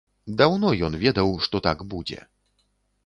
Даўно 0.41 0.71
ён 0.87 0.97
ведаў, 1.03 1.29
што 1.49 1.63
так 1.67 1.85
будзе. 1.93 2.19